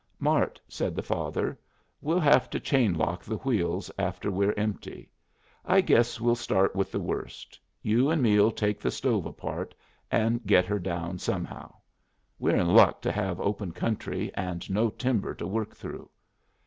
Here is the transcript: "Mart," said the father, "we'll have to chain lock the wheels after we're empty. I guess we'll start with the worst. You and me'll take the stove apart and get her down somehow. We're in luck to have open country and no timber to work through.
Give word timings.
"Mart," 0.17 0.59
said 0.67 0.95
the 0.95 1.03
father, 1.03 1.59
"we'll 2.01 2.19
have 2.19 2.49
to 2.49 2.59
chain 2.59 2.95
lock 2.97 3.23
the 3.23 3.37
wheels 3.37 3.91
after 3.99 4.31
we're 4.31 4.55
empty. 4.57 5.11
I 5.63 5.81
guess 5.81 6.19
we'll 6.19 6.33
start 6.33 6.75
with 6.75 6.91
the 6.91 6.99
worst. 6.99 7.59
You 7.83 8.09
and 8.09 8.19
me'll 8.19 8.49
take 8.49 8.79
the 8.79 8.89
stove 8.89 9.27
apart 9.27 9.75
and 10.09 10.43
get 10.43 10.65
her 10.65 10.79
down 10.79 11.19
somehow. 11.19 11.75
We're 12.39 12.55
in 12.57 12.73
luck 12.73 13.01
to 13.03 13.11
have 13.11 13.39
open 13.39 13.73
country 13.73 14.31
and 14.33 14.67
no 14.71 14.89
timber 14.89 15.35
to 15.35 15.45
work 15.45 15.75
through. 15.75 16.09